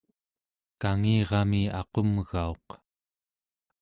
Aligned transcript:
kangirami 0.81 1.61
aqumgauq 1.79 2.65